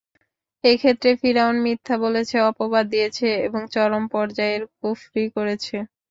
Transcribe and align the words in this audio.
এক্ষেত্রে 0.63 1.09
ফিরআউন 1.21 1.57
মিথ্যা 1.65 1.95
বলেছে, 2.05 2.35
অপবাদ 2.49 2.85
দিয়েছে 2.93 3.27
এবং 3.47 3.61
চরম 3.73 4.03
পর্যায়ের 4.13 4.61
কুফরী 4.75 5.25
করেছে। 5.35 5.75